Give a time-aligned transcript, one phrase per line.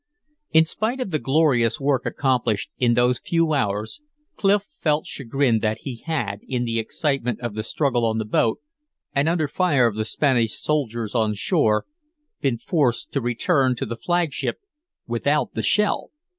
[0.49, 4.01] In spite of the glorious work accomplished in those few hours
[4.35, 8.57] Clif felt chagrined that he had, in the excitement of the struggle on the boat
[9.13, 11.85] and under fire of the Spanish soldiers on shore,
[12.39, 14.57] been forced to return to the flagship
[15.05, 16.09] without the shell.